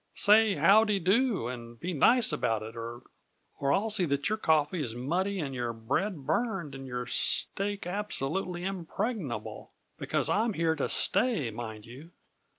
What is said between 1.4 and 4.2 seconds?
and be nice about it, or I'll see